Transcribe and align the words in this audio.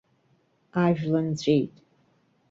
Ажәла 0.83 1.21
нҵәеит. 1.27 1.73